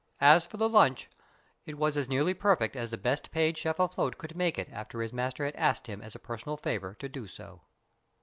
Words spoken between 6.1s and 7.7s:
a personal favour to do so.